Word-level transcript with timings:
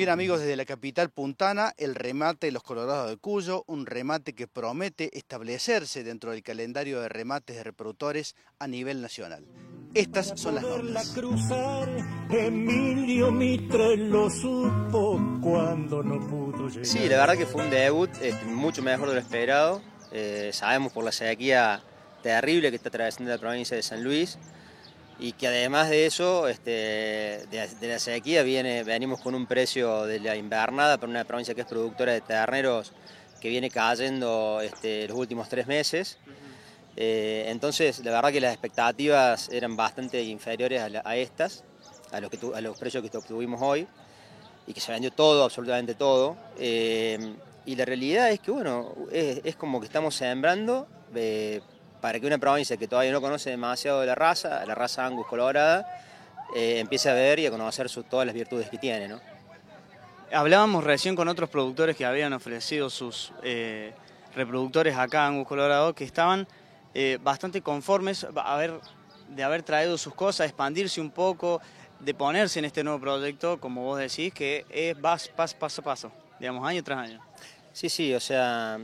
Bien 0.00 0.08
amigos, 0.08 0.40
desde 0.40 0.56
la 0.56 0.64
capital 0.64 1.10
puntana, 1.10 1.74
el 1.76 1.94
remate 1.94 2.46
de 2.46 2.52
los 2.52 2.62
Colorados 2.62 3.10
de 3.10 3.18
Cuyo, 3.18 3.64
un 3.66 3.84
remate 3.84 4.32
que 4.32 4.46
promete 4.46 5.10
establecerse 5.12 6.02
dentro 6.04 6.30
del 6.30 6.42
calendario 6.42 7.02
de 7.02 7.10
remates 7.10 7.54
de 7.54 7.64
reproductores 7.64 8.34
a 8.58 8.66
nivel 8.66 9.02
nacional. 9.02 9.44
Estas 9.92 10.40
son 10.40 10.54
las 10.54 10.64
normas. 10.64 11.14
Sí, 16.80 16.98
la 17.00 17.18
verdad 17.18 17.36
que 17.36 17.44
fue 17.44 17.62
un 17.62 17.70
debut 17.70 18.08
este, 18.22 18.46
mucho 18.46 18.80
mejor 18.80 19.08
de 19.08 19.14
lo 19.16 19.20
esperado. 19.20 19.82
Eh, 20.12 20.48
sabemos 20.54 20.94
por 20.94 21.04
la 21.04 21.12
sequía 21.12 21.82
terrible 22.22 22.70
que 22.70 22.76
está 22.76 22.88
atravesando 22.88 23.30
la 23.30 23.36
provincia 23.36 23.76
de 23.76 23.82
San 23.82 24.02
Luis 24.02 24.38
y 25.20 25.32
que 25.32 25.48
además 25.48 25.90
de 25.90 26.06
eso, 26.06 26.48
este, 26.48 26.70
de, 27.50 27.68
la 27.82 27.98
sequía, 27.98 28.42
viene, 28.42 28.82
venimos 28.84 29.20
con 29.20 29.34
un 29.34 29.46
precio 29.46 30.06
de 30.06 30.18
la 30.18 30.34
invernada 30.34 30.96
para 30.96 31.10
una 31.10 31.24
provincia 31.24 31.54
que 31.54 31.60
es 31.60 31.66
productora 31.66 32.12
de 32.12 32.22
terneros 32.22 32.92
que 33.40 33.50
viene 33.50 33.70
cayendo 33.70 34.60
este, 34.62 35.06
los 35.08 35.16
últimos 35.18 35.48
tres 35.48 35.66
meses. 35.66 36.18
Eh, 36.96 37.44
entonces, 37.48 38.04
la 38.04 38.12
verdad 38.12 38.32
que 38.32 38.40
las 38.40 38.52
expectativas 38.52 39.50
eran 39.50 39.76
bastante 39.76 40.22
inferiores 40.22 40.82
a, 41.04 41.16
estas, 41.16 41.64
a 42.12 42.20
los, 42.20 42.30
a 42.54 42.60
los 42.60 42.78
precios 42.78 43.08
que 43.08 43.16
obtuvimos 43.16 43.60
hoy, 43.62 43.86
y 44.66 44.72
que 44.72 44.80
se 44.80 44.92
vendió 44.92 45.10
todo, 45.10 45.44
absolutamente 45.44 45.94
todo. 45.94 46.36
Eh, 46.58 47.34
y 47.66 47.76
la 47.76 47.84
realidad 47.84 48.30
es 48.30 48.40
que, 48.40 48.50
bueno, 48.50 48.94
es, 49.12 49.56
como 49.56 49.80
que 49.80 49.86
estamos 49.86 50.14
sembrando 50.14 50.86
eh, 51.14 51.60
para 52.00 52.18
que 52.18 52.26
una 52.26 52.38
provincia 52.38 52.76
que 52.76 52.88
todavía 52.88 53.12
no 53.12 53.20
conoce 53.20 53.50
demasiado 53.50 54.00
de 54.00 54.06
la 54.06 54.14
raza, 54.14 54.64
la 54.66 54.74
raza 54.74 55.04
Angus 55.06 55.26
colorada, 55.26 55.86
eh, 56.54 56.78
empiece 56.78 57.08
a 57.08 57.14
ver 57.14 57.38
y 57.38 57.46
a 57.46 57.50
conocer 57.50 57.88
todas 58.08 58.26
las 58.26 58.34
virtudes 58.34 58.68
que 58.68 58.78
tiene. 58.78 59.08
¿no? 59.08 59.20
Hablábamos 60.32 60.84
recién 60.84 61.14
con 61.14 61.28
otros 61.28 61.50
productores 61.50 61.96
que 61.96 62.04
habían 62.04 62.32
ofrecido 62.32 62.90
sus 62.90 63.32
eh, 63.42 63.92
reproductores 64.34 64.96
acá 64.96 65.26
Angus 65.26 65.46
Colorado, 65.46 65.94
que 65.94 66.04
estaban 66.04 66.46
eh, 66.94 67.18
bastante 67.22 67.62
conformes 67.62 68.26
de 69.28 69.42
haber 69.42 69.62
traído 69.62 69.96
sus 69.98 70.14
cosas, 70.14 70.46
expandirse 70.46 71.00
un 71.00 71.10
poco, 71.10 71.60
de 72.00 72.14
ponerse 72.14 72.58
en 72.58 72.64
este 72.64 72.82
nuevo 72.82 72.98
proyecto, 72.98 73.60
como 73.60 73.82
vos 73.82 73.98
decís, 73.98 74.32
que 74.32 74.64
es 74.70 74.96
paso 74.96 75.30
a 75.80 75.82
paso, 75.82 76.12
digamos, 76.38 76.66
año 76.66 76.82
tras 76.82 76.98
año. 76.98 77.20
Sí, 77.72 77.88
sí, 77.88 78.12
o 78.14 78.20
sea, 78.20 78.78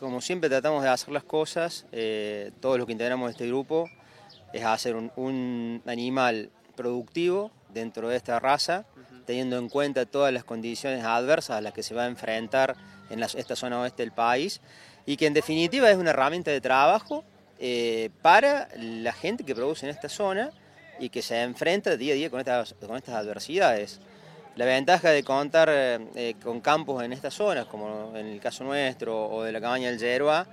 como 0.00 0.22
siempre 0.22 0.48
tratamos 0.48 0.82
de 0.82 0.88
hacer 0.88 1.10
las 1.10 1.24
cosas, 1.24 1.84
eh, 1.92 2.52
todos 2.60 2.78
los 2.78 2.86
que 2.86 2.92
integramos 2.92 3.30
este 3.30 3.46
grupo, 3.46 3.88
es 4.50 4.64
hacer 4.64 4.96
un, 4.96 5.82
animal 5.84 6.50
productivo 6.74 7.50
dentro 7.68 8.08
de 8.08 8.16
esta 8.16 8.40
raza, 8.40 8.86
teniendo 9.26 9.58
en 9.58 9.68
cuenta 9.68 10.06
todas 10.06 10.32
las 10.32 10.42
condiciones 10.42 11.04
adversas 11.04 11.58
a 11.58 11.60
las 11.60 11.74
que 11.74 11.82
se 11.82 11.94
va 11.94 12.04
a 12.04 12.06
enfrentar 12.06 12.76
en 13.10 13.22
esta 13.22 13.54
zona 13.54 13.78
oeste 13.82 14.02
del 14.02 14.12
país, 14.12 14.62
y 15.04 15.18
que 15.18 15.26
en 15.26 15.34
definitiva 15.34 15.90
es 15.90 15.98
una 15.98 16.10
herramienta 16.10 16.50
de 16.50 16.62
trabajo 16.62 17.22
eh, 17.58 18.08
para 18.22 18.68
la 18.76 19.12
gente 19.12 19.44
que 19.44 19.54
produce 19.54 19.84
en 19.84 19.90
esta 19.90 20.08
zona 20.08 20.50
y 20.98 21.10
que 21.10 21.20
se 21.20 21.42
enfrenta 21.42 21.98
día 21.98 22.14
a 22.14 22.16
día 22.16 22.30
con 22.30 22.40
estas, 22.40 22.74
con 22.86 22.96
estas 22.96 23.16
adversidades. 23.16 24.00
La 24.56 24.64
ventaja 24.64 25.10
de 25.10 25.22
contar 25.22 25.68
eh, 25.70 26.34
con 26.42 26.60
campos 26.60 27.02
en 27.02 27.12
estas 27.12 27.34
zonas, 27.34 27.66
como 27.66 28.12
en 28.16 28.26
el 28.26 28.40
caso 28.40 28.64
nuestro 28.64 29.28
o 29.30 29.42
de 29.42 29.52
la 29.52 29.60
cabaña 29.60 29.88
del 29.88 29.98
Yerba, 29.98 30.46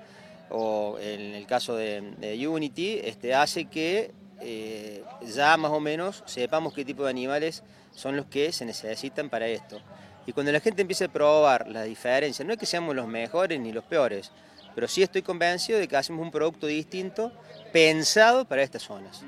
o 0.49 0.97
en 0.99 1.33
el 1.33 1.45
caso 1.45 1.75
de, 1.75 2.47
Unity, 2.47 3.01
este, 3.03 3.33
hace 3.33 3.65
que 3.65 4.11
eh, 4.39 5.03
ya 5.25 5.57
más 5.57 5.71
o 5.71 5.79
menos 5.79 6.23
sepamos 6.25 6.73
qué 6.73 6.85
tipo 6.85 7.03
de 7.03 7.09
animales 7.09 7.63
son 7.91 8.15
los 8.15 8.27
que 8.27 8.51
se 8.51 8.65
necesitan 8.65 9.29
para 9.29 9.47
esto. 9.47 9.79
Y 10.25 10.33
cuando 10.33 10.51
la 10.51 10.59
gente 10.59 10.81
empiece 10.81 11.05
a 11.05 11.07
probar 11.09 11.67
la 11.67 11.83
diferencia, 11.83 12.45
no 12.45 12.53
es 12.53 12.59
que 12.59 12.65
seamos 12.65 12.95
los 12.95 13.07
mejores 13.07 13.59
ni 13.59 13.71
los 13.71 13.83
peores, 13.83 14.31
pero 14.75 14.87
sí 14.87 15.01
estoy 15.01 15.21
convencido 15.21 15.79
de 15.79 15.87
que 15.87 15.97
hacemos 15.97 16.21
un 16.21 16.31
producto 16.31 16.67
distinto 16.67 17.31
pensado 17.73 18.45
para 18.45 18.61
estas 18.61 18.83
zonas. 18.83 19.23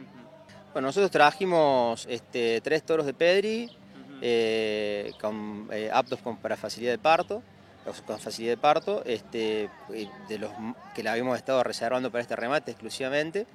Bueno, 0.73 0.89
nosotros 0.89 1.09
trajimos 1.09 2.05
este, 2.07 2.61
tres 2.61 2.83
toros 2.83 3.05
de 3.05 3.13
Pedri, 3.13 3.69
eh, 4.21 5.13
con, 5.21 5.69
eh, 5.71 5.89
aptos 5.91 6.19
para 6.41 6.57
facilidad 6.57 6.91
de 6.91 6.97
parto, 6.97 7.41
con 8.05 8.19
facilidad 8.19 8.53
de 8.53 8.57
parto, 8.57 9.03
este, 9.05 9.69
de 10.27 10.37
los 10.37 10.51
que 10.93 11.03
la 11.03 11.13
habíamos 11.13 11.37
estado 11.37 11.63
reservando 11.63 12.11
para 12.11 12.21
este 12.21 12.35
remate 12.35 12.71
exclusivamente, 12.71 13.47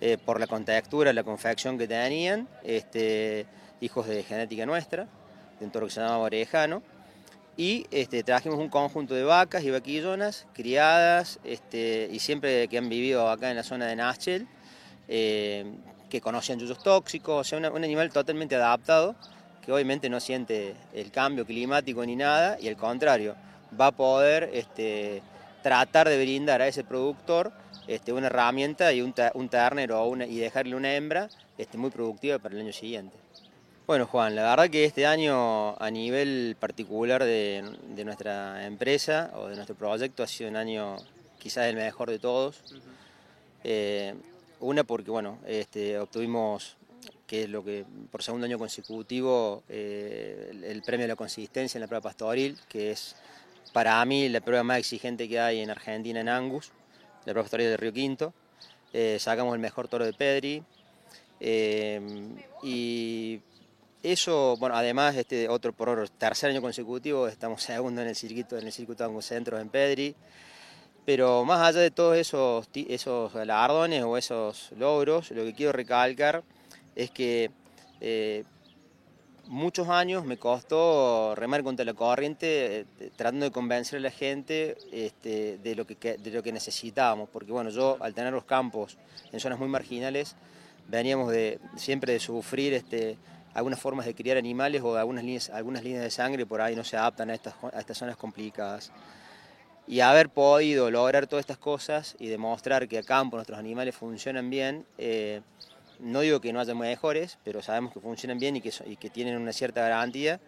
eh, 0.00 0.16
por 0.24 0.38
la 0.38 0.46
contextura, 0.46 1.12
la 1.12 1.24
confección 1.24 1.76
que 1.76 1.88
tenían, 1.88 2.48
este, 2.62 3.46
hijos 3.80 4.06
de 4.06 4.22
genética 4.22 4.64
nuestra, 4.66 5.08
de 5.58 5.66
un 5.66 5.72
toro 5.72 5.86
que 5.86 5.92
se 5.92 6.00
llamaba 6.00 6.18
Orejano, 6.18 6.82
y 7.56 7.86
este, 7.90 8.22
trajimos 8.22 8.58
un 8.60 8.68
conjunto 8.68 9.14
de 9.14 9.24
vacas 9.24 9.64
y 9.64 9.70
vaquillonas 9.72 10.46
criadas 10.54 11.40
este, 11.42 12.08
y 12.12 12.20
siempre 12.20 12.68
que 12.68 12.78
han 12.78 12.88
vivido 12.88 13.28
acá 13.28 13.50
en 13.50 13.56
la 13.56 13.64
zona 13.64 13.86
de 13.86 13.96
Nachel, 13.96 14.46
que 15.08 16.20
conocían 16.22 16.60
yuyos 16.60 16.82
tóxicos, 16.82 17.40
o 17.40 17.44
sea, 17.44 17.70
un 17.70 17.84
animal 17.84 18.10
totalmente 18.12 18.54
adaptado 18.54 19.16
que 19.68 19.72
obviamente 19.74 20.08
no 20.08 20.18
siente 20.18 20.74
el 20.94 21.10
cambio 21.10 21.44
climático 21.44 22.02
ni 22.06 22.16
nada, 22.16 22.56
y 22.58 22.68
al 22.68 22.78
contrario, 22.78 23.36
va 23.78 23.88
a 23.88 23.92
poder 23.92 24.48
este, 24.54 25.20
tratar 25.62 26.08
de 26.08 26.18
brindar 26.18 26.62
a 26.62 26.68
ese 26.68 26.84
productor 26.84 27.52
este, 27.86 28.14
una 28.14 28.28
herramienta 28.28 28.94
y 28.94 29.02
un, 29.02 29.12
ternero 29.12 30.16
y 30.26 30.38
dejarle 30.38 30.74
una 30.74 30.94
hembra 30.94 31.28
este, 31.58 31.76
muy 31.76 31.90
productiva 31.90 32.38
para 32.38 32.54
el 32.54 32.62
año 32.62 32.72
siguiente. 32.72 33.14
Bueno 33.86 34.06
Juan, 34.06 34.34
la 34.34 34.48
verdad 34.48 34.70
que 34.70 34.86
este 34.86 35.04
año 35.04 35.76
a 35.76 35.90
nivel 35.90 36.56
particular 36.58 37.22
de, 37.22 37.62
nuestra 38.06 38.64
empresa 38.64 39.32
o 39.34 39.48
de 39.48 39.56
nuestro 39.56 39.74
proyecto 39.74 40.22
ha 40.22 40.26
sido 40.26 40.48
un 40.48 40.56
año 40.56 40.96
quizás 41.38 41.66
el 41.66 41.76
mejor 41.76 42.08
de 42.08 42.18
todos. 42.18 42.64
Eh, 43.64 44.14
una 44.60 44.82
porque 44.84 45.10
bueno, 45.10 45.38
este, 45.46 45.98
obtuvimos 45.98 46.77
que 47.26 47.44
es 47.44 47.48
lo 47.50 47.62
que 47.62 47.84
por 48.10 48.22
segundo 48.22 48.46
año 48.46 48.58
consecutivo 48.58 49.62
eh, 49.68 50.50
el, 50.64 50.82
premio 50.82 51.04
de 51.04 51.08
la 51.08 51.16
consistencia 51.16 51.78
en 51.78 51.82
la 51.82 51.86
prueba 51.86 52.02
pastoril, 52.02 52.58
que 52.68 52.90
es 52.90 53.16
para 53.72 54.02
mí 54.06 54.28
la 54.30 54.40
prueba 54.40 54.64
más 54.64 54.78
exigente 54.78 55.28
que 55.28 55.38
hay 55.38 55.60
en 55.60 55.70
Argentina 55.70 56.20
en 56.20 56.28
Angus, 56.28 56.72
la 57.26 57.32
prueba 57.32 57.42
pastoril 57.42 57.66
de 57.66 57.76
Río 57.76 57.92
Quinto. 57.92 58.32
Eh, 58.94 59.18
sacamos 59.20 59.54
el 59.54 59.60
mejor 59.60 59.88
toro 59.88 60.06
de 60.06 60.14
Pedri. 60.14 60.62
Eh, 61.40 62.00
y 62.62 63.40
eso, 64.02 64.56
bueno, 64.58 64.74
además, 64.74 65.14
este 65.16 65.48
otro 65.48 65.74
por 65.74 66.08
tercer 66.08 66.50
año 66.50 66.62
consecutivo, 66.62 67.28
estamos 67.28 67.62
segundo 67.62 68.00
en 68.00 68.08
el 68.08 68.16
circuito, 68.16 68.56
en 68.56 68.66
el 68.66 68.72
circuito 68.72 69.04
Angus 69.04 69.26
Centro 69.26 69.58
en 69.58 69.68
Pedri. 69.68 70.16
Pero 71.04 71.44
más 71.44 71.60
allá 71.60 71.80
de 71.80 71.90
todos 71.90 72.16
esos, 72.16 72.68
esos 72.74 73.32
galardones 73.34 74.02
o 74.02 74.16
esos 74.16 74.72
logros, 74.78 75.30
lo 75.30 75.44
que 75.44 75.54
quiero 75.54 75.72
recalcar 75.72 76.42
es 76.98 77.12
que 77.12 77.52
eh, 78.00 78.44
muchos 79.46 79.88
años 79.88 80.24
me 80.24 80.36
costó 80.36 81.34
remar 81.36 81.62
contra 81.62 81.84
la 81.84 81.94
corriente, 81.94 82.80
eh, 82.80 83.10
tratando 83.16 83.46
de 83.46 83.52
convencer 83.52 83.98
a 83.98 84.00
la 84.00 84.10
gente 84.10 84.76
este, 84.92 85.58
de, 85.58 85.76
lo 85.76 85.86
que, 85.86 86.18
de 86.18 86.30
lo 86.32 86.42
que 86.42 86.52
necesitábamos, 86.52 87.28
porque 87.30 87.52
bueno, 87.52 87.70
yo 87.70 87.96
al 88.00 88.14
tener 88.14 88.32
los 88.32 88.44
campos 88.44 88.98
en 89.32 89.38
zonas 89.38 89.60
muy 89.60 89.68
marginales, 89.68 90.34
veníamos 90.88 91.30
de, 91.30 91.60
siempre 91.76 92.14
de 92.14 92.18
sufrir 92.18 92.74
este, 92.74 93.16
algunas 93.54 93.78
formas 93.78 94.04
de 94.04 94.14
criar 94.14 94.36
animales 94.36 94.82
o 94.82 94.96
algunas 94.96 95.22
líneas, 95.22 95.50
algunas 95.50 95.84
líneas 95.84 96.02
de 96.02 96.10
sangre 96.10 96.46
por 96.46 96.60
ahí 96.60 96.74
no 96.74 96.82
se 96.82 96.96
adaptan 96.96 97.30
a 97.30 97.34
estas, 97.34 97.54
a 97.72 97.78
estas 97.78 97.96
zonas 97.96 98.16
complicadas. 98.16 98.90
Y 99.86 100.00
haber 100.00 100.30
podido 100.30 100.90
lograr 100.90 101.28
todas 101.28 101.44
estas 101.44 101.58
cosas 101.58 102.16
y 102.18 102.26
demostrar 102.26 102.88
que 102.88 102.98
a 102.98 103.02
campo 103.04 103.36
nuestros 103.36 103.58
animales 103.58 103.94
funcionan 103.94 104.50
bien, 104.50 104.84
eh, 104.98 105.40
no 106.00 106.20
digo 106.20 106.40
que 106.40 106.52
no 106.52 106.60
haya 106.60 106.74
mejores, 106.74 107.38
pero 107.44 107.62
sabemos 107.62 107.92
que 107.92 108.00
funcionan 108.00 108.38
bien 108.38 108.56
y 108.56 108.60
que, 108.60 108.70
que 108.70 109.10
tienen 109.10 109.36
una 109.36 109.52
cierta 109.52 109.82
garantía. 109.82 110.40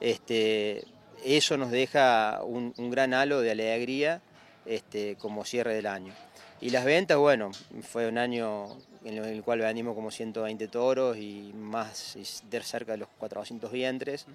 Este, 0.00 0.84
eso 1.24 1.56
nos 1.56 1.70
deja 1.70 2.40
un, 2.42 2.72
gran 2.90 3.14
halo 3.14 3.40
de 3.40 3.50
alegría 3.50 4.22
este, 4.66 5.16
como 5.16 5.44
cierre 5.44 5.74
del 5.74 5.86
año. 5.86 6.12
Y 6.60 6.70
las 6.70 6.84
ventas, 6.84 7.16
bueno, 7.16 7.50
fue 7.82 8.06
un 8.06 8.18
año 8.18 8.66
en 9.04 9.24
el 9.24 9.42
cual 9.42 9.60
vendimos 9.60 9.94
como 9.94 10.10
120 10.10 10.68
toros 10.68 11.16
y 11.16 11.52
más 11.54 12.18
de 12.50 12.62
cerca 12.62 12.92
de 12.92 12.98
los 12.98 13.08
400 13.18 13.72
vientres. 13.72 14.26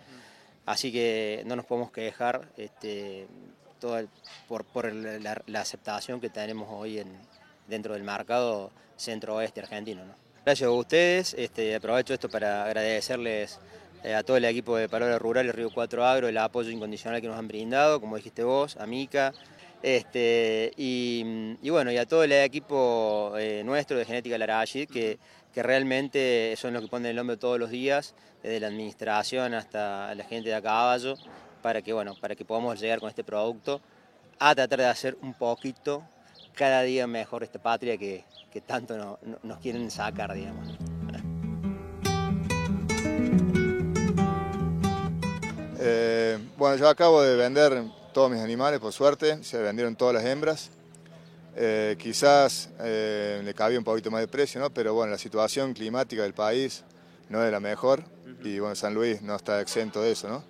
Así 0.65 0.91
que 0.91 1.43
no 1.45 1.55
nos 1.55 1.65
podemos 1.65 1.91
quejar 1.91 2.47
este, 2.57 3.27
por, 4.47 4.93
la, 4.93 5.61
aceptación 5.61 6.19
que 6.19 6.29
tenemos 6.29 6.67
hoy 6.71 6.99
en, 6.99 7.11
dentro 7.67 7.93
del 7.93 8.03
mercado 8.03 8.71
centro-oeste 8.97 9.61
argentino. 9.61 10.01
Gracias 10.45 10.67
a 10.67 10.71
ustedes, 10.71 11.33
este, 11.39 11.73
aprovecho 11.73 12.13
esto 12.13 12.29
para 12.29 12.65
agradecerles 12.65 13.59
eh, 14.03 14.13
a 14.13 14.21
todo 14.21 14.37
el 14.37 14.45
equipo 14.45 14.77
de 14.77 14.87
Palabra 14.87 15.17
Rural 15.17 15.47
y 15.47 15.51
Río 15.51 15.71
4 15.73 16.05
Agro 16.05 16.27
el 16.27 16.37
apoyo 16.37 16.69
incondicional 16.69 17.19
que 17.19 17.27
nos 17.27 17.39
han 17.39 17.47
brindado, 17.47 17.99
como 17.99 18.15
dijiste 18.15 18.43
vos, 18.43 18.77
a 18.77 18.85
Mica, 18.85 19.33
Este, 19.81 20.71
y, 20.77 21.57
bueno, 21.71 21.91
y 21.91 21.97
a 21.97 22.05
todo 22.05 22.23
el 22.23 22.31
equipo 22.31 23.33
eh, 23.39 23.63
nuestro 23.65 23.97
de 23.97 24.05
Genética 24.05 24.37
Larayid, 24.37 24.87
que, 24.87 25.17
que 25.51 25.63
realmente 25.63 26.53
son 26.57 26.73
los 26.73 26.83
que 26.83 26.89
ponen 26.89 27.09
el 27.09 27.15
nombre 27.15 27.37
todos 27.37 27.57
los 27.57 27.71
días, 27.71 28.13
desde 28.43 28.59
la 28.59 28.67
administración 28.67 29.55
hasta 29.55 30.13
la 30.13 30.25
gente 30.25 30.49
de 30.49 30.55
a 30.55 30.61
caballo, 30.61 31.15
para 31.63 31.81
que, 31.81 31.91
bueno, 31.91 32.13
para 32.21 32.35
que 32.35 32.45
podamos 32.45 32.79
llegar 32.79 32.99
con 32.99 33.09
este 33.09 33.23
producto 33.23 33.81
a 34.37 34.53
tratar 34.53 34.77
de 34.77 34.85
hacer 34.85 35.17
un 35.23 35.33
poquito 35.33 36.03
cada 36.55 36.81
día 36.81 37.05
mejor 37.05 37.43
esta 37.43 37.59
patria 37.59 37.97
que, 37.97 38.23
tanto 38.65 39.19
nos 39.43 39.59
quieren 39.59 39.91
sacar, 39.91 40.33
digamos. 40.33 40.77
Eh, 45.87 46.39
bueno, 46.57 46.77
yo 46.77 46.89
acabo 46.89 47.21
de 47.21 47.35
vender 47.35 47.83
todos 48.11 48.31
mis 48.31 48.39
animales, 48.39 48.79
por 48.79 48.91
suerte, 48.91 49.43
se 49.43 49.61
vendieron 49.61 49.95
todas 49.95 50.15
las 50.15 50.25
hembras. 50.25 50.71
Eh, 51.55 51.95
quizás 51.99 52.69
eh, 52.79 53.41
le 53.43 53.53
cabía 53.53 53.77
un 53.77 53.83
poquito 53.83 54.09
más 54.09 54.21
de 54.21 54.27
precio, 54.27 54.59
¿no? 54.59 54.71
pero 54.71 54.95
bueno, 54.95 55.11
la 55.11 55.19
situación 55.19 55.73
climática 55.73 56.23
del 56.23 56.33
país 56.33 56.83
no 57.29 57.43
es 57.45 57.51
la 57.51 57.59
mejor 57.59 58.03
y 58.43 58.57
bueno, 58.57 58.73
San 58.73 58.95
Luis 58.95 59.21
no 59.21 59.35
está 59.35 59.61
exento 59.61 60.01
de 60.01 60.11
eso, 60.11 60.27
¿no? 60.27 60.43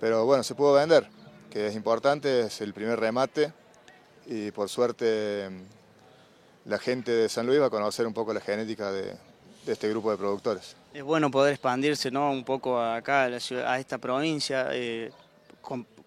Pero 0.00 0.24
bueno, 0.24 0.42
se 0.42 0.56
pudo 0.56 0.72
vender, 0.72 1.08
que 1.48 1.68
es 1.68 1.76
importante, 1.76 2.40
es 2.40 2.60
el 2.60 2.74
primer 2.74 2.98
remate 2.98 3.52
y 4.30 4.52
por 4.52 4.68
suerte 4.68 5.50
la 6.64 6.78
gente 6.78 7.10
de 7.10 7.28
San 7.28 7.46
Luis 7.46 7.60
va 7.60 7.66
a 7.66 7.70
conocer 7.70 8.06
un 8.06 8.14
poco 8.14 8.32
la 8.32 8.40
genética 8.40 8.92
de, 8.92 9.16
este 9.66 9.88
grupo 9.88 10.10
de 10.10 10.16
productores. 10.16 10.76
Es 10.94 11.02
bueno 11.02 11.30
poder 11.30 11.52
expandirse 11.52 12.10
¿no? 12.10 12.30
un 12.30 12.44
poco 12.44 12.80
acá 12.80 13.24
a, 13.24 13.26
a 13.26 13.78
esta 13.78 13.98
provincia, 13.98 14.68
eh, 14.72 15.10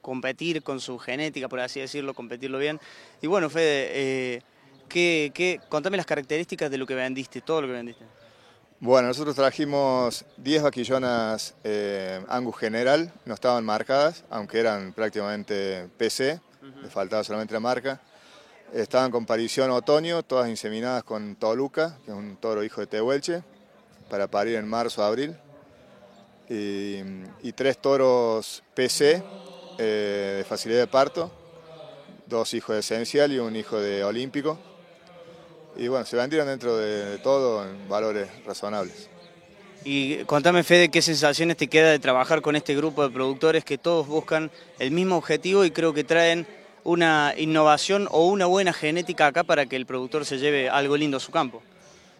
competir 0.01 0.63
con 0.63 0.79
su 0.79 0.97
genética, 0.97 1.49
por 1.49 1.59
así 1.59 1.81
decirlo, 1.81 2.13
competirlo 2.13 2.57
bien. 2.57 2.79
Y 3.21 3.27
bueno, 3.27 3.49
Fede, 3.49 3.89
eh, 3.91 4.41
¿qué, 4.87 5.59
contame 5.67 5.97
las 5.97 6.05
características 6.05 6.71
de 6.71 6.77
lo 6.77 6.85
que 6.85 6.95
vendiste, 6.95 7.41
todo 7.41 7.61
lo 7.61 7.67
que 7.67 7.73
vendiste. 7.73 8.05
Bueno, 8.79 9.09
nosotros 9.09 9.35
trajimos 9.35 10.25
10 10.37 10.63
vaquillonas 10.63 11.55
eh, 11.63 12.23
Angus 12.27 12.57
General, 12.57 13.13
no 13.25 13.33
estaban 13.33 13.63
marcadas, 13.63 14.25
aunque 14.29 14.59
eran 14.59 14.93
prácticamente 14.93 15.89
PC, 15.97 16.39
le 16.81 16.89
faltaba 16.89 17.23
solamente 17.23 17.53
la 17.53 17.59
marca. 17.59 18.01
Estaban 18.73 19.11
con 19.11 19.27
parición 19.27 19.69
otoño, 19.69 20.23
todas 20.23 20.49
inseminadas 20.49 21.03
con 21.03 21.35
Toluca, 21.35 21.99
que 22.03 22.09
es 22.09 22.17
un 22.17 22.37
toro 22.37 22.63
hijo 22.63 22.81
de 22.81 22.87
Tehuelche, 22.87 23.43
para 24.09 24.25
parir 24.27 24.55
en 24.55 24.67
marzo 24.67 25.03
abril. 25.03 25.37
Y, 26.49 27.51
tres 27.53 27.77
toros 27.77 28.63
PC, 28.73 29.23
eh, 29.77 30.35
de 30.37 30.43
facilidad 30.43 30.79
de 30.79 30.87
parto, 30.87 31.31
dos 32.25 32.51
hijos 32.55 32.73
de 32.73 32.79
esencial 32.79 33.31
y 33.31 33.37
un 33.37 33.55
hijo 33.55 33.79
de 33.79 34.03
olímpico. 34.03 34.57
Y 35.75 35.87
bueno, 35.87 36.03
se 36.07 36.15
vendieron 36.15 36.47
dentro 36.47 36.75
de, 36.75 37.19
todo 37.19 37.63
en 37.63 37.87
valores 37.87 38.27
razonables. 38.43 39.07
Y 39.83 40.23
contame, 40.23 40.63
Fede, 40.63 40.89
qué 40.89 41.03
sensaciones 41.03 41.57
te 41.57 41.67
queda 41.67 41.91
de 41.91 41.99
trabajar 41.99 42.41
con 42.41 42.55
este 42.55 42.75
grupo 42.75 43.03
de 43.03 43.13
productores 43.13 43.63
que 43.63 43.77
todos 43.77 44.07
buscan 44.07 44.49
el 44.79 44.89
mismo 44.89 45.15
objetivo 45.15 45.63
y 45.63 45.69
creo 45.69 45.93
que 45.93 46.03
traen 46.03 46.47
una 46.83 47.33
innovación 47.37 48.07
o 48.11 48.27
una 48.27 48.45
buena 48.45 48.73
genética 48.73 49.27
acá 49.27 49.43
para 49.43 49.65
que 49.65 49.75
el 49.75 49.85
productor 49.85 50.25
se 50.25 50.37
lleve 50.37 50.69
algo 50.69 50.97
lindo 50.97 51.17
a 51.17 51.19
su 51.19 51.31
campo. 51.31 51.61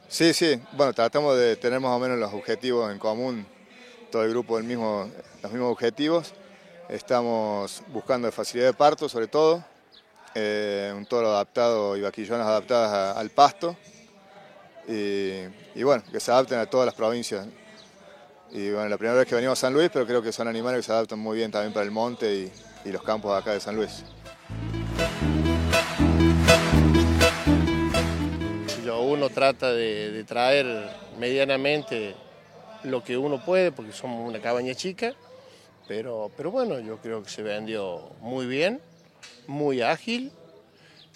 Sí, 0.07 0.33
sí, 0.33 0.59
bueno, 0.73 0.93
tratamos 0.93 1.37
de 1.37 1.55
tener 1.55 1.79
más 1.79 1.91
o 1.91 1.99
menos 1.99 2.19
los 2.19 2.33
objetivos 2.33 2.91
en 2.91 2.99
común, 2.99 3.45
todo 4.11 4.23
el 4.23 4.29
grupo 4.29 4.57
el 4.57 4.63
mismo, 4.63 5.09
los 5.41 5.51
mismos 5.51 5.71
objetivos 5.71 6.33
Estamos 6.89 7.81
buscando 7.87 8.29
facilidad 8.31 8.67
de 8.67 8.73
parto 8.73 9.07
sobre 9.07 9.27
todo, 9.27 9.63
eh, 10.35 10.93
un 10.95 11.05
toro 11.05 11.29
adaptado 11.29 11.95
y 11.95 12.01
vaquillonas 12.01 12.45
adaptadas 12.45 13.15
al 13.17 13.29
pasto 13.29 13.75
y, 14.87 15.81
bueno, 15.81 16.03
que 16.11 16.19
se 16.19 16.29
adapten 16.29 16.59
a 16.59 16.65
todas 16.65 16.85
las 16.85 16.93
provincias. 16.93 17.47
Y 18.51 18.69
bueno, 18.69 18.89
la 18.89 18.97
primera 18.97 19.17
vez 19.17 19.27
que 19.27 19.33
venimos 19.33 19.57
a 19.57 19.61
San 19.61 19.73
Luis, 19.73 19.89
pero 19.93 20.05
creo 20.05 20.21
que 20.21 20.33
son 20.33 20.47
animales 20.47 20.81
que 20.81 20.83
se 20.87 20.91
adaptan 20.91 21.19
muy 21.19 21.37
bien 21.37 21.51
también 21.51 21.73
para 21.73 21.85
el 21.85 21.91
monte 21.91 22.51
y, 22.85 22.91
los 22.91 23.01
campos 23.01 23.31
de 23.31 23.37
acá 23.37 23.53
de 23.53 23.61
San 23.61 23.77
Luis. 23.77 24.03
Trata 29.33 29.73
de 29.73 30.23
traer 30.25 30.89
medianamente 31.19 32.15
lo 32.83 33.03
que 33.03 33.17
uno 33.17 33.43
puede, 33.43 33.71
porque 33.71 33.91
somos 33.91 34.27
una 34.27 34.39
cabaña 34.39 34.73
chica, 34.75 35.13
pero, 35.87 36.31
pero 36.35 36.51
bueno, 36.51 36.79
yo 36.79 36.97
creo 36.97 37.23
que 37.23 37.29
se 37.29 37.41
vendió 37.43 38.11
muy 38.21 38.45
bien, 38.45 38.81
muy 39.47 39.81
ágil 39.81 40.31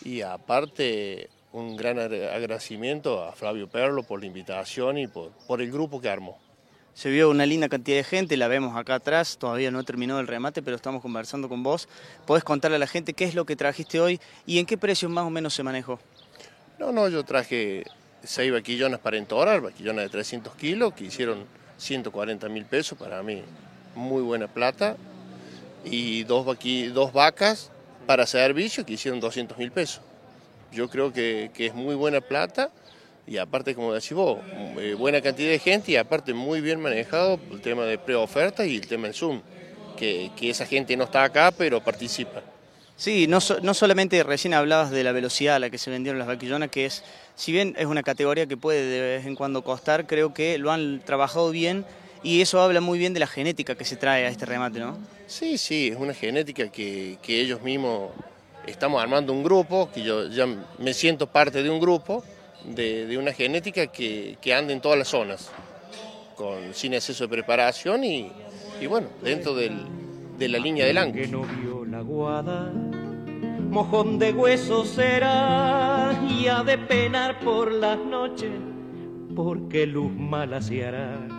y 0.03 0.21
aparte 0.21 1.29
un 1.51 1.75
gran 1.75 1.99
agradecimiento 1.99 3.23
a 3.23 3.31
Flavio 3.31 3.67
Perlo 3.67 4.03
por 4.03 4.19
la 4.19 4.25
invitación 4.25 4.97
y 4.97 5.07
por, 5.07 5.31
por 5.47 5.61
el 5.61 5.71
grupo 5.71 6.01
que 6.01 6.09
armó. 6.09 6.37
Se 6.93 7.09
vio 7.11 7.29
una 7.29 7.45
linda 7.45 7.69
cantidad 7.69 7.97
de 7.97 8.03
gente, 8.03 8.37
la 8.37 8.47
vemos 8.47 8.75
acá 8.75 8.95
atrás, 8.95 9.37
todavía 9.37 9.69
no 9.69 9.79
he 9.79 9.83
terminado 9.83 10.19
el 10.19 10.27
remate, 10.27 10.63
pero 10.63 10.75
estamos 10.75 11.01
conversando 11.01 11.47
con 11.47 11.61
vos. 11.61 11.87
¿Podés 12.25 12.43
contarle 12.43 12.77
a 12.77 12.79
la 12.79 12.87
gente 12.87 13.13
qué 13.13 13.25
es 13.25 13.35
lo 13.35 13.45
que 13.45 13.55
trajiste 13.55 13.99
hoy 13.99 14.19
y 14.47 14.57
en 14.57 14.65
qué 14.65 14.77
precios 14.77 15.11
más 15.11 15.23
o 15.23 15.29
menos 15.29 15.53
se 15.53 15.61
manejó? 15.61 15.99
No, 16.79 16.91
no, 16.91 17.07
yo 17.07 17.23
traje 17.23 17.85
seis 18.27 18.51
vaquillones 18.51 18.99
para 18.99 19.17
entorar, 19.17 19.61
vaquillones 19.61 20.05
de 20.05 20.09
300 20.09 20.55
kilos, 20.55 20.93
que 20.93 21.05
hicieron 21.05 21.45
140 21.77 22.49
mil 22.49 22.65
pesos 22.65 22.97
para 22.97 23.23
mí 23.23 23.41
muy 23.95 24.21
buena 24.21 24.47
plata, 24.47 24.95
y 25.83 26.23
dos, 26.23 26.45
dos 26.93 27.13
vacas 27.13 27.71
para 28.05 28.25
servicio 28.25 28.85
que 28.85 28.93
hicieron 28.93 29.19
200 29.19 29.57
mil 29.57 29.71
pesos. 29.71 30.01
Yo 30.71 30.89
creo 30.89 31.13
que, 31.13 31.51
es 31.57 31.73
muy 31.73 31.95
buena 31.95 32.21
plata 32.21 32.71
y 33.25 33.37
aparte, 33.37 33.75
como 33.75 33.93
decís 33.93 34.13
vos, 34.13 34.39
eh, 34.79 34.95
buena 34.97 35.21
cantidad 35.21 35.49
de 35.49 35.59
gente 35.59 35.91
y 35.91 35.95
aparte 35.97 36.33
muy 36.33 36.61
bien 36.61 36.79
manejado 36.79 37.39
el 37.51 37.61
tema 37.61 37.83
de 37.83 37.97
preoferta 37.97 38.65
y 38.65 38.75
el 38.77 38.87
tema 38.87 39.03
del 39.03 39.13
Zoom, 39.13 39.41
que, 39.97 40.31
esa 40.41 40.65
gente 40.65 40.95
no 40.95 41.05
está 41.05 41.23
acá 41.23 41.51
pero 41.51 41.81
participa. 41.81 42.41
Sí, 42.97 43.27
no, 43.27 43.37
no 43.61 43.73
solamente 43.75 44.23
recién 44.23 44.55
hablabas 44.55 44.89
de 44.89 45.03
la 45.03 45.11
velocidad 45.11 45.55
a 45.55 45.59
la 45.59 45.69
que 45.69 45.77
se 45.77 45.91
vendieron 45.91 46.17
las 46.17 46.27
vaquillonas, 46.27 46.71
que 46.71 46.85
es, 46.85 47.03
si 47.35 47.51
bien 47.51 47.75
es 47.77 47.85
una 47.85 48.01
categoría 48.01 48.47
que 48.47 48.57
puede 48.57 48.83
de 48.85 48.99
vez 48.99 49.25
en 49.27 49.35
cuando 49.35 49.63
costar, 49.63 50.07
creo 50.07 50.33
que 50.33 50.57
lo 50.57 50.71
han 50.71 51.01
trabajado 51.05 51.51
bien 51.51 51.85
y 52.23 52.41
eso 52.41 52.59
habla 52.59 52.81
muy 52.81 52.97
bien 52.97 53.13
de 53.13 53.19
la 53.19 53.27
genética 53.27 53.75
que 53.75 53.85
se 53.85 53.95
trae 53.95 54.25
a 54.25 54.29
este 54.29 54.45
remate, 54.45 54.79
¿no? 54.79 54.97
Sí, 55.27 55.57
sí, 55.57 55.89
es 55.89 55.97
una 55.97 56.13
genética 56.13 56.69
que, 56.69 57.17
ellos 57.27 57.61
mismos 57.61 58.11
estamos 58.65 59.01
armando 59.01 59.31
un 59.31 59.43
grupo, 59.43 59.89
que 59.93 60.01
yo 60.01 60.27
ya 60.27 60.47
me 60.79 60.93
siento 60.93 61.27
parte 61.27 61.61
de 61.61 61.69
un 61.69 61.79
grupo, 61.79 62.23
de, 62.65 63.15
una 63.17 63.31
genética 63.31 63.87
que, 63.87 64.37
que, 64.41 64.53
anda 64.53 64.73
en 64.73 64.81
todas 64.81 64.97
las 64.97 65.07
zonas, 65.07 65.51
con, 66.35 66.73
sin 66.73 66.95
exceso 66.95 67.25
de 67.25 67.29
preparación 67.29 68.03
y, 68.03 68.31
bueno, 68.89 69.07
dentro 69.21 69.53
del, 69.53 69.85
de 70.37 70.47
la 70.49 70.57
línea 70.57 70.85
del 70.85 70.97
ángulo. 70.97 71.21
Que 71.21 71.27
no 71.27 71.41
vio 71.43 71.85
la 71.85 72.01
guada, 72.01 72.71
mojón 73.69 74.19
de 74.19 74.33
hueso 74.33 74.85
será 74.85 76.13
y 76.29 76.47
ha 76.47 76.63
de 76.63 76.77
penar 76.77 77.39
por 77.39 77.71
las 77.71 77.97
noches, 77.99 78.51
porque 79.35 79.85
luz 79.85 80.11
mala 80.11 80.61
se 80.61 80.85
hará 80.85 81.36